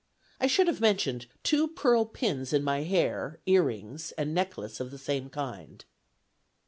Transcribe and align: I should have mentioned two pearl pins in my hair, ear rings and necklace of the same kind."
I 0.39 0.47
should 0.47 0.65
have 0.65 0.81
mentioned 0.81 1.27
two 1.43 1.67
pearl 1.67 2.05
pins 2.05 2.53
in 2.53 2.63
my 2.63 2.81
hair, 2.81 3.37
ear 3.45 3.61
rings 3.61 4.11
and 4.13 4.33
necklace 4.33 4.79
of 4.79 4.89
the 4.89 4.97
same 4.97 5.29
kind." 5.29 5.85